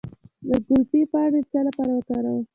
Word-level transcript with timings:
د 0.47 0.49
ګلپي 0.67 1.01
پاڼې 1.11 1.39
د 1.43 1.45
څه 1.51 1.59
لپاره 1.67 1.91
وکاروم؟ 1.93 2.43